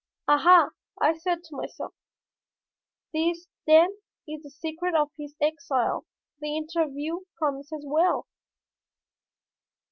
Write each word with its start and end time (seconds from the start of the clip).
"Aha," 0.27 0.69
I 0.99 1.15
said 1.15 1.43
to 1.43 1.55
myself, 1.55 1.93
"this 3.13 3.47
then 3.67 3.97
is 4.27 4.41
the 4.41 4.49
secret 4.49 4.95
of 4.95 5.11
his 5.15 5.35
exile; 5.39 6.07
the 6.39 6.57
interview 6.57 7.19
promises 7.37 7.83
well!" 7.87 8.25